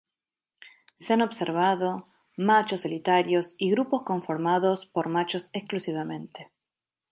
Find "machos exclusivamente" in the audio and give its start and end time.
5.09-6.51